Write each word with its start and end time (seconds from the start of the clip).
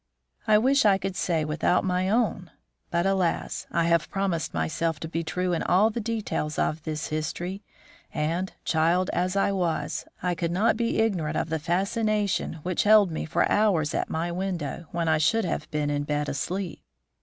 I 0.47 0.57
wish 0.57 0.83
I 0.83 0.97
could 0.97 1.15
say 1.15 1.45
without 1.45 1.83
my 1.83 2.09
own; 2.09 2.49
but, 2.89 3.05
alas! 3.05 3.67
I 3.69 3.83
have 3.83 4.09
promised 4.09 4.51
myself 4.51 4.99
to 5.01 5.07
be 5.07 5.23
true 5.23 5.53
in 5.53 5.61
all 5.61 5.91
the 5.91 5.99
details 5.99 6.57
of 6.57 6.81
this 6.81 7.09
history, 7.09 7.61
and, 8.11 8.51
child 8.65 9.11
as 9.13 9.35
I 9.35 9.51
was, 9.51 10.05
I 10.23 10.33
could 10.33 10.49
not 10.49 10.75
be 10.75 10.97
ignorant 11.01 11.37
of 11.37 11.49
the 11.49 11.59
fascination 11.59 12.61
which 12.63 12.81
held 12.81 13.11
me 13.11 13.25
for 13.25 13.47
hours 13.47 13.93
at 13.93 14.09
my 14.09 14.31
window 14.31 14.87
when 14.91 15.07
I 15.07 15.19
should 15.19 15.45
have 15.45 15.69
been 15.69 15.91
in 15.91 16.01
bed 16.05 16.21
and 16.21 16.29
asleep. 16.29 16.79